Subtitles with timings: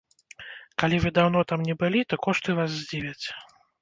[0.83, 3.25] Калі вы даўно там не былі, то кошты вас здзівяць.